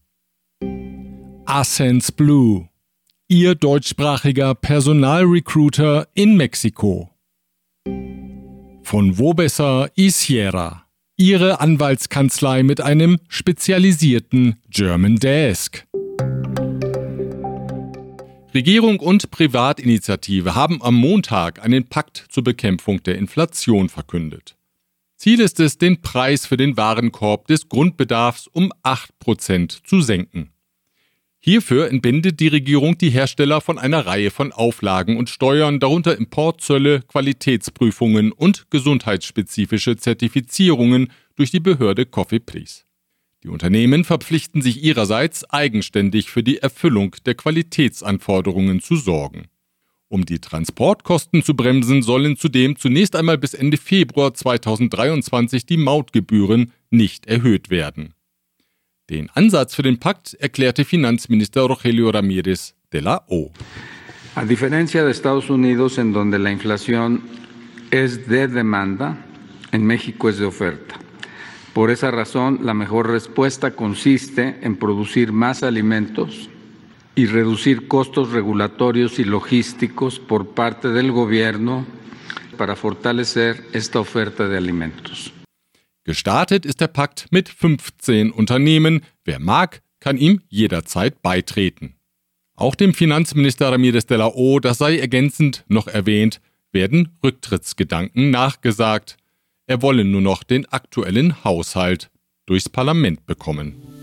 Ascens 1.45 2.11
Blue. 2.11 2.67
Ihr 3.29 3.55
deutschsprachiger 3.55 4.53
Personalrecruiter 4.55 6.09
in 6.13 6.35
Mexiko. 6.35 7.09
Von 8.83 9.17
Wobesser 9.17 9.91
y 9.95 10.09
Sierra. 10.11 10.87
Ihre 11.15 11.61
Anwaltskanzlei 11.61 12.63
mit 12.63 12.81
einem 12.81 13.19
spezialisierten 13.29 14.57
German 14.69 15.15
Desk. 15.15 15.87
Regierung 18.53 18.99
und 18.99 19.31
Privatinitiative 19.31 20.53
haben 20.53 20.81
am 20.81 20.95
Montag 20.95 21.63
einen 21.63 21.87
Pakt 21.87 22.25
zur 22.27 22.43
Bekämpfung 22.43 23.01
der 23.03 23.17
Inflation 23.17 23.87
verkündet. 23.87 24.57
Ziel 25.21 25.39
ist 25.39 25.59
es, 25.59 25.77
den 25.77 26.01
Preis 26.01 26.47
für 26.47 26.57
den 26.57 26.77
Warenkorb 26.77 27.45
des 27.45 27.69
Grundbedarfs 27.69 28.47
um 28.47 28.73
8% 28.81 29.83
zu 29.83 30.01
senken. 30.01 30.49
Hierfür 31.37 31.89
entbindet 31.91 32.39
die 32.39 32.47
Regierung 32.47 32.97
die 32.97 33.11
Hersteller 33.11 33.61
von 33.61 33.77
einer 33.77 34.07
Reihe 34.07 34.31
von 34.31 34.51
Auflagen 34.51 35.17
und 35.17 35.29
Steuern, 35.29 35.79
darunter 35.79 36.17
Importzölle, 36.17 37.03
Qualitätsprüfungen 37.03 38.31
und 38.31 38.71
gesundheitsspezifische 38.71 39.95
Zertifizierungen 39.95 41.11
durch 41.35 41.51
die 41.51 41.59
Behörde 41.59 42.07
Cofepris. 42.07 42.87
Die 43.43 43.49
Unternehmen 43.49 44.03
verpflichten 44.05 44.63
sich 44.63 44.83
ihrerseits 44.83 45.47
eigenständig 45.47 46.31
für 46.31 46.41
die 46.41 46.57
Erfüllung 46.57 47.15
der 47.27 47.35
Qualitätsanforderungen 47.35 48.81
zu 48.81 48.95
sorgen. 48.95 49.50
Um 50.11 50.25
die 50.25 50.39
Transportkosten 50.39 51.41
zu 51.41 51.55
bremsen, 51.55 52.01
sollen 52.01 52.35
zudem 52.35 52.75
zunächst 52.75 53.15
einmal 53.15 53.37
bis 53.37 53.53
Ende 53.53 53.77
Februar 53.77 54.33
2023 54.33 55.65
die 55.65 55.77
Mautgebühren 55.77 56.73
nicht 56.89 57.27
erhöht 57.27 57.69
werden. 57.69 58.13
Den 59.09 59.29
Ansatz 59.29 59.73
für 59.73 59.83
den 59.83 59.99
Pakt 59.99 60.33
erklärte 60.33 60.83
Finanzminister 60.83 61.61
Rogelio 61.61 62.09
Ramírez 62.09 62.73
de 62.91 62.99
la 62.99 63.23
O. 63.29 63.51
A 64.35 64.43
diferencia 64.43 65.05
de 65.05 65.11
Estados 65.11 65.49
Unidos, 65.49 65.97
en 65.97 66.11
donde 66.11 66.39
la 66.39 66.51
inflación 66.51 67.21
es 67.89 68.27
de 68.27 68.49
demanda, 68.49 69.17
en 69.71 69.85
México 69.85 70.27
es 70.27 70.37
de 70.37 70.45
oferta. 70.45 70.95
Por 71.73 71.89
esa 71.89 72.11
razón, 72.11 72.59
la 72.63 72.73
mejor 72.73 73.09
respuesta 73.09 73.71
consiste 73.71 74.59
en 74.61 74.75
producir 74.75 75.31
más 75.31 75.63
alimentos 75.63 76.50
y 77.15 77.25
reducir 77.25 77.87
costos 77.87 78.31
regulatorios 78.31 79.19
y 79.19 79.23
logísticos 79.23 80.19
por 80.19 80.49
parte 80.49 80.89
del 80.89 81.11
gobierno 81.11 81.85
para 82.57 82.75
fortalecer 82.75 83.63
esta 83.73 83.99
oferta 83.99 84.47
de 84.47 84.57
alimentos. 84.57 85.33
Gestartet 86.03 86.65
ist 86.65 86.81
der 86.81 86.87
Pakt 86.87 87.27
mit 87.31 87.47
15 87.47 88.31
Unternehmen. 88.31 89.01
Wer 89.23 89.39
mag, 89.39 89.81
kann 89.99 90.17
ihm 90.17 90.41
jederzeit 90.49 91.21
beitreten. 91.21 91.95
Auch 92.55 92.75
dem 92.75 92.93
Finanzminister 92.93 93.71
Ramirez 93.71 94.05
de 94.07 94.17
la 94.17 94.27
O, 94.27 94.59
das 94.59 94.79
sei 94.79 94.97
ergänzend 94.97 95.63
noch 95.67 95.87
erwähnt, 95.87 96.41
werden 96.71 97.09
Rücktrittsgedanken 97.23 98.31
nachgesagt. 98.31 99.17
Er 99.67 99.81
wolle 99.81 100.05
nur 100.05 100.21
noch 100.21 100.43
den 100.43 100.65
aktuellen 100.65 101.43
Haushalt 101.43 102.09
durchs 102.45 102.69
Parlament 102.69 103.25
bekommen. 103.25 104.00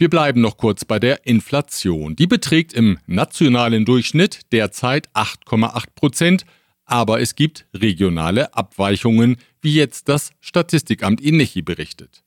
Wir 0.00 0.08
bleiben 0.08 0.40
noch 0.40 0.56
kurz 0.56 0.86
bei 0.86 0.98
der 0.98 1.26
Inflation. 1.26 2.16
Die 2.16 2.26
beträgt 2.26 2.72
im 2.72 2.96
nationalen 3.06 3.84
Durchschnitt 3.84 4.50
derzeit 4.50 5.10
8,8 5.10 5.88
Prozent, 5.94 6.46
aber 6.86 7.20
es 7.20 7.34
gibt 7.34 7.66
regionale 7.74 8.54
Abweichungen, 8.54 9.36
wie 9.60 9.74
jetzt 9.74 10.08
das 10.08 10.30
Statistikamt 10.40 11.20
INECHI 11.20 11.60
berichtet. 11.60 12.24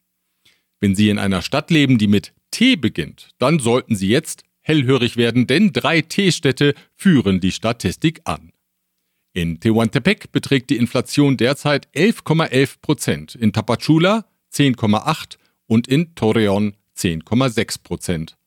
Wenn 0.82 0.94
Sie 0.94 1.10
in 1.10 1.18
einer 1.18 1.42
Stadt 1.42 1.72
leben, 1.72 1.98
die 1.98 2.06
mit 2.06 2.36
T 2.51 2.75
beginnt, 2.75 3.30
dann 3.39 3.58
sollten 3.58 3.96
Sie 3.96 4.08
jetzt 4.08 4.44
hellhörig 4.62 5.18
werden, 5.18 5.48
denn 5.48 5.74
drei 5.74 6.01
T-Städte 6.01 6.75
führen 6.94 7.39
die 7.39 7.51
Statistik 7.51 8.22
an. 8.25 8.51
In 9.34 9.60
Tehuantepec 9.60 10.32
beträgt 10.32 10.70
die 10.70 10.77
Inflation 10.77 11.38
derzeit 11.38 11.88
11,11 11.96 12.82
Prozent, 12.84 13.34
in 13.34 13.51
Tapachula 13.51 14.27
10,8 14.53 15.38
und 15.65 15.88
in 15.88 16.13
Torreon 16.13 16.75
10,6 16.97 17.83
Prozent. 17.83 18.38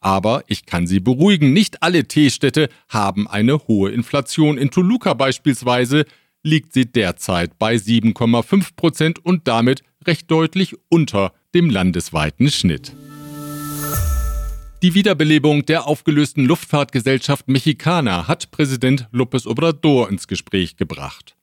Aber 0.00 0.44
ich 0.46 0.66
kann 0.66 0.86
Sie 0.86 1.00
beruhigen, 1.00 1.52
nicht 1.52 1.82
alle 1.82 2.06
Teestädte 2.06 2.68
haben 2.88 3.26
eine 3.26 3.66
hohe 3.66 3.90
Inflation. 3.90 4.58
In 4.58 4.70
Toluca 4.70 5.14
beispielsweise 5.14 6.04
liegt 6.42 6.72
sie 6.72 6.86
derzeit 6.86 7.58
bei 7.58 7.74
7,5 7.74 8.76
Prozent 8.76 9.24
und 9.24 9.48
damit 9.48 9.82
recht 10.06 10.30
deutlich 10.30 10.76
unter 10.88 11.32
dem 11.54 11.70
landesweiten 11.70 12.50
Schnitt. 12.50 12.94
Die 14.82 14.94
Wiederbelebung 14.94 15.66
der 15.66 15.86
aufgelösten 15.86 16.44
Luftfahrtgesellschaft 16.44 17.48
Mexicana 17.48 18.28
hat 18.28 18.50
Präsident 18.50 19.08
López 19.12 19.46
Obrador 19.46 20.08
ins 20.08 20.28
Gespräch 20.28 20.76
gebracht. 20.76 21.34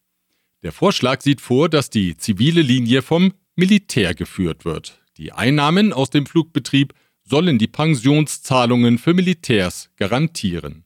Der 0.61 0.71
Vorschlag 0.71 1.21
sieht 1.21 1.41
vor, 1.41 1.67
dass 1.67 1.89
die 1.89 2.15
zivile 2.15 2.61
Linie 2.61 3.01
vom 3.01 3.33
Militär 3.55 4.13
geführt 4.13 4.63
wird. 4.63 5.02
Die 5.17 5.31
Einnahmen 5.31 5.93
aus 5.93 6.09
dem 6.09 6.25
Flugbetrieb 6.25 6.93
sollen 7.23 7.57
die 7.57 7.67
Pensionszahlungen 7.67 8.97
für 8.97 9.13
Militärs 9.13 9.89
garantieren. 9.97 10.85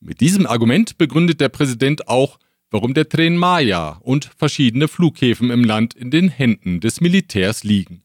Mit 0.00 0.20
diesem 0.20 0.46
Argument 0.46 0.98
begründet 0.98 1.40
der 1.40 1.48
Präsident 1.48 2.08
auch, 2.08 2.38
warum 2.70 2.94
der 2.94 3.08
Tren 3.08 3.36
Maya 3.36 3.98
und 4.02 4.30
verschiedene 4.36 4.88
Flughäfen 4.88 5.50
im 5.50 5.64
Land 5.64 5.94
in 5.94 6.10
den 6.10 6.28
Händen 6.28 6.80
des 6.80 7.00
Militärs 7.00 7.64
liegen. 7.64 8.02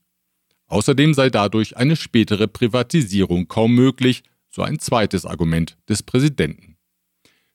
Außerdem 0.67 1.13
sei 1.13 1.29
dadurch 1.29 1.75
eine 1.75 1.98
spätere 1.98 2.48
Privatisierung 2.48 3.48
kaum 3.48 3.75
möglich, 3.75 4.24
so 4.50 4.62
ein 4.62 4.79
zweites 4.79 5.25
Argument 5.25 5.77
des 5.89 6.01
Präsidenten. 6.03 6.77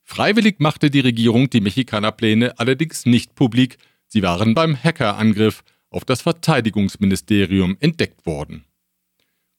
Freiwillig 0.02 0.60
machte 0.60 0.90
die 0.90 1.00
Regierung 1.00 1.48
die 1.48 1.60
Mexikanerpläne 1.60 2.58
allerdings 2.58 3.06
nicht 3.06 3.34
publik, 3.34 3.78
sie 4.06 4.22
waren 4.22 4.54
beim 4.54 4.76
Hackerangriff 4.76 5.64
auf 5.90 6.04
das 6.04 6.22
Verteidigungsministerium 6.22 7.76
entdeckt 7.80 8.26
worden. 8.26 8.64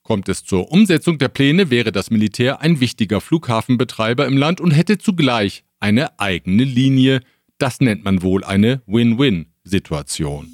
Kommt 0.04 0.30
es 0.30 0.46
zur 0.46 0.72
Umsetzung 0.72 1.18
der 1.18 1.28
Pläne, 1.28 1.70
wäre 1.70 1.92
das 1.92 2.12
Militär 2.12 2.62
ein 2.62 2.80
wichtiger 2.80 3.20
Flughafenbetreiber 3.20 4.26
im 4.26 4.38
Land 4.38 4.62
und 4.62 4.72
hätte 4.72 4.98
zugleich 4.98 5.64
eine 5.80 6.20
eigene 6.20 6.64
Linie. 6.64 7.22
Das 7.58 7.82
nennt 7.82 8.06
man 8.06 8.22
wohl 8.22 8.44
eine 8.44 8.82
Win-Win-Situation. 8.86 10.48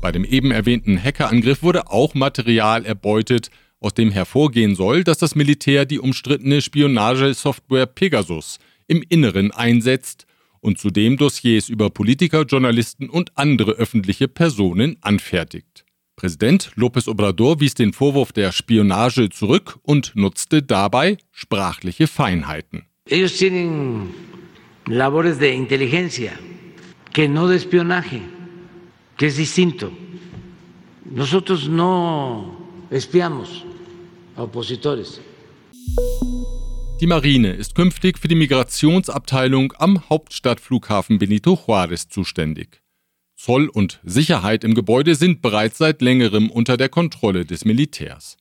Bei 0.00 0.10
dem 0.10 0.24
eben 0.24 0.50
erwähnten 0.50 1.02
Hackerangriff 1.02 1.62
wurde 1.62 1.88
auch 1.88 2.14
Material 2.14 2.84
erbeutet, 2.84 3.50
aus 3.78 3.94
dem 3.94 4.10
hervorgehen 4.10 4.74
soll, 4.74 5.04
dass 5.04 5.18
das 5.18 5.34
Militär 5.34 5.84
die 5.84 5.98
umstrittene 5.98 6.62
Spionagesoftware 6.62 7.86
Pegasus 7.86 8.58
im 8.86 9.04
Inneren 9.08 9.52
einsetzt 9.52 10.26
und 10.60 10.78
zudem 10.78 11.16
Dossiers 11.16 11.68
über 11.68 11.90
Politiker, 11.90 12.42
Journalisten 12.42 13.08
und 13.08 13.32
andere 13.36 13.72
öffentliche 13.72 14.28
Personen 14.28 14.96
anfertigt. 15.00 15.84
Präsident 16.16 16.72
López 16.76 17.08
Obrador 17.08 17.60
wies 17.60 17.74
den 17.74 17.92
Vorwurf 17.92 18.32
der 18.32 18.52
Spionage 18.52 19.30
zurück 19.30 19.78
und 19.82 20.12
nutzte 20.14 20.62
dabei 20.62 21.16
sprachliche 21.32 22.06
Feinheiten. 22.06 22.84
Ellos 23.06 23.38
tienen 23.38 24.10
labores 24.86 25.38
de 25.38 25.54
inteligencia, 25.54 26.32
que 27.12 27.26
no 27.26 27.48
de 27.48 27.56
espionaje, 27.56 28.20
que 29.16 29.26
es 29.26 29.36
distinto. 29.36 29.90
Nosotros 31.06 31.68
no 31.68 32.56
espiamos 32.90 33.64
a 34.36 34.42
opositores. 34.42 35.20
Die 37.00 37.06
Marine 37.06 37.52
ist 37.54 37.74
künftig 37.74 38.18
für 38.18 38.28
die 38.28 38.34
Migrationsabteilung 38.34 39.72
am 39.78 40.10
Hauptstadtflughafen 40.10 41.18
Benito 41.18 41.54
Juárez 41.54 42.10
zuständig. 42.10 42.82
Zoll 43.36 43.68
und 43.68 44.00
Sicherheit 44.04 44.64
im 44.64 44.74
Gebäude 44.74 45.14
sind 45.14 45.40
bereits 45.40 45.78
seit 45.78 46.02
längerem 46.02 46.50
unter 46.50 46.76
der 46.76 46.90
Kontrolle 46.90 47.46
des 47.46 47.64
Militärs. 47.64 48.36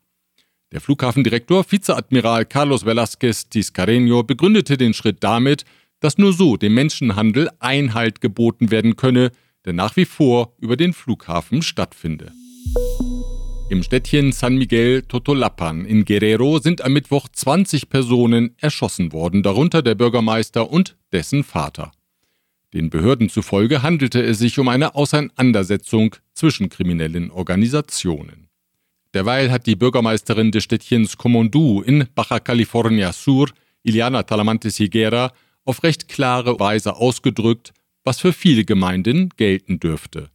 Der 0.73 0.81
Flughafendirektor 0.81 1.71
Vizeadmiral 1.71 2.45
Carlos 2.45 2.85
Velázquez 2.85 3.49
Tiscareño 3.49 4.23
begründete 4.23 4.75
den 4.75 4.93
Schritt 4.93 5.23
damit, 5.23 5.63
dass 6.01 6.17
nur 6.17 6.33
so 6.33 6.57
dem 6.57 6.73
Menschenhandel 6.73 7.49
Einhalt 7.59 8.19
geboten 8.19 8.71
werden 8.71 8.97
könne, 8.97 9.31
der 9.63 9.71
nach 9.71 9.95
wie 9.95 10.03
vor 10.03 10.53
über 10.57 10.75
den 10.75 10.91
Flughafen 10.91 11.61
stattfinde. 11.61 12.33
Im 13.69 13.83
Städtchen 13.83 14.31
San 14.31 14.57
Miguel 14.57 15.03
Totolapan 15.03 15.85
in 15.85 16.03
Guerrero 16.03 16.57
sind 16.57 16.81
am 16.81 16.91
Mittwoch 16.91 17.29
20 17.29 17.87
Personen 17.87 18.55
erschossen 18.57 19.13
worden, 19.13 19.43
darunter 19.43 19.83
der 19.83 19.93
Bürgermeister 19.93 20.71
und 20.71 20.97
dessen 21.11 21.43
Vater. 21.43 21.91
Den 22.73 22.89
Behörden 22.89 23.29
zufolge 23.29 23.83
handelte 23.83 24.23
es 24.23 24.39
sich 24.39 24.57
um 24.57 24.69
eine 24.69 24.95
Auseinandersetzung 24.95 26.15
zwischen 26.33 26.69
kriminellen 26.69 27.29
Organisationen. 27.29 28.47
Derweil 29.13 29.51
hat 29.51 29.67
die 29.67 29.75
Bürgermeisterin 29.75 30.51
des 30.51 30.63
Städtchens 30.63 31.15
Comondú 31.15 31.83
in 31.83 32.07
Baja 32.15 32.39
California 32.39 33.13
Sur, 33.13 33.51
Iliana 33.83 34.23
Talamantes 34.23 34.77
Higuera, 34.77 35.31
auf 35.63 35.83
recht 35.83 36.07
klare 36.07 36.59
Weise 36.59 36.95
ausgedrückt, 36.95 37.73
was 38.03 38.19
für 38.19 38.33
viele 38.33 38.65
Gemeinden 38.65 39.29
gelten 39.37 39.79
dürfte. 39.79 40.31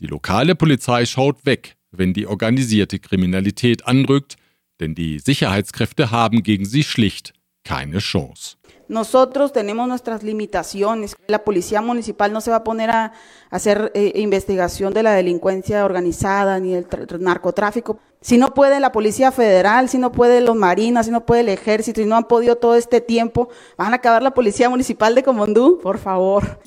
Die 0.00 0.06
lokale 0.06 0.54
Polizei 0.54 1.06
schaut 1.06 1.46
weg, 1.46 1.77
wenn 1.90 2.12
die 2.12 2.26
organisierte 2.26 2.98
Kriminalität 2.98 3.86
anrückt, 3.86 4.36
denn 4.80 4.94
die 4.94 5.18
Sicherheitskräfte 5.18 6.10
haben 6.10 6.42
gegen 6.42 6.64
sie 6.64 6.84
schlicht 6.84 7.32
keine 7.64 7.98
Chance. 7.98 8.56
Nosotros 8.88 9.52
tenemos 9.52 9.86
nuestras 9.86 10.22
limitaciones. 10.22 11.14
La 11.26 11.44
policía 11.44 11.82
municipal 11.82 12.32
no 12.32 12.40
se 12.40 12.50
va 12.50 12.56
a 12.56 12.64
poner 12.64 12.88
a 12.90 13.12
hacer 13.50 13.92
eh, 13.94 14.12
investigación 14.14 14.94
de 14.94 15.02
la 15.02 15.12
delincuencia 15.12 15.84
organizada 15.84 16.58
ni 16.58 16.72
del 16.72 16.86
narcotráfico. 17.20 17.98
Si 18.22 18.38
no 18.38 18.54
puede 18.54 18.80
la 18.80 18.90
Policía 18.90 19.30
Federal, 19.30 19.88
si 19.88 19.98
no 19.98 20.10
puede 20.10 20.40
los 20.40 20.56
marinas, 20.56 21.06
si 21.06 21.12
no 21.12 21.24
puede 21.24 21.42
el 21.42 21.50
ejército, 21.50 22.00
si 22.00 22.06
no 22.06 22.16
han 22.16 22.24
podido 22.24 22.56
todo 22.56 22.74
este 22.74 23.00
tiempo, 23.00 23.50
van 23.76 23.92
a 23.92 23.96
acabar 23.96 24.22
la 24.22 24.32
Policía 24.32 24.70
Municipal 24.70 25.14
de 25.14 25.22
Comondú, 25.22 25.78
por 25.80 25.98
favor. 25.98 26.58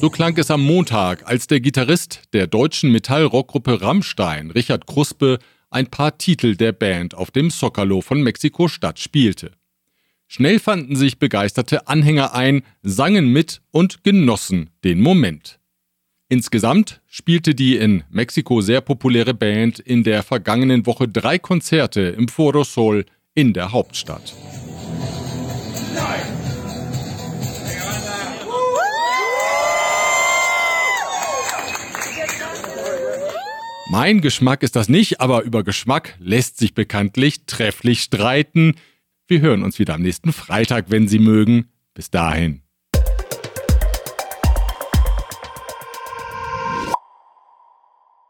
So 0.00 0.10
klang 0.10 0.36
es 0.38 0.50
am 0.50 0.64
Montag, 0.64 1.26
als 1.26 1.46
der 1.46 1.60
Gitarrist 1.60 2.22
der 2.32 2.46
deutschen 2.46 2.92
Metallrockgruppe 2.92 3.82
Rammstein, 3.82 4.50
Richard 4.50 4.86
Kruspe, 4.86 5.38
ein 5.70 5.86
paar 5.86 6.18
Titel 6.18 6.56
der 6.56 6.72
Band 6.72 7.14
auf 7.14 7.30
dem 7.30 7.50
Zocalo 7.50 8.00
von 8.00 8.22
Mexiko-Stadt 8.22 8.98
spielte. 8.98 9.52
Schnell 10.26 10.58
fanden 10.58 10.96
sich 10.96 11.18
begeisterte 11.18 11.88
Anhänger 11.88 12.34
ein, 12.34 12.62
sangen 12.82 13.32
mit 13.32 13.60
und 13.70 14.04
genossen 14.04 14.70
den 14.84 15.00
Moment. 15.00 15.58
Insgesamt 16.30 17.00
spielte 17.06 17.54
die 17.54 17.76
in 17.76 18.04
Mexiko 18.10 18.60
sehr 18.60 18.82
populäre 18.82 19.32
Band 19.32 19.78
in 19.78 20.04
der 20.04 20.22
vergangenen 20.22 20.84
Woche 20.84 21.08
drei 21.08 21.38
Konzerte 21.38 22.02
im 22.02 22.28
Foro 22.28 22.64
Sol 22.64 23.06
in 23.34 23.54
der 23.54 23.72
Hauptstadt. 23.72 24.34
Mein 33.90 34.20
Geschmack 34.20 34.62
ist 34.62 34.76
das 34.76 34.90
nicht, 34.90 35.22
aber 35.22 35.44
über 35.44 35.64
Geschmack 35.64 36.14
lässt 36.18 36.58
sich 36.58 36.74
bekanntlich 36.74 37.46
trefflich 37.46 38.02
streiten. 38.02 38.74
Wir 39.28 39.40
hören 39.40 39.62
uns 39.62 39.78
wieder 39.78 39.94
am 39.94 40.02
nächsten 40.02 40.34
Freitag, 40.34 40.90
wenn 40.90 41.08
Sie 41.08 41.20
mögen. 41.20 41.70
Bis 41.94 42.10
dahin. 42.10 42.67